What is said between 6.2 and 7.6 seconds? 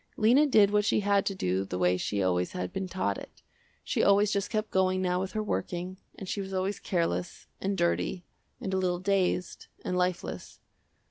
she was always careless,